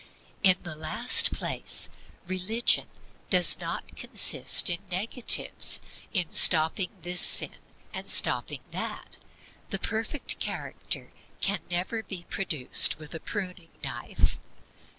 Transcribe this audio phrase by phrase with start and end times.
[0.41, 1.91] In the last place,
[2.25, 2.87] religion
[3.29, 5.79] does not consist in negatives,
[6.11, 7.51] in stopping this sin
[7.93, 9.17] and stopping that.
[9.69, 11.09] The perfect character
[11.39, 14.39] can never be produced with a pruning knife.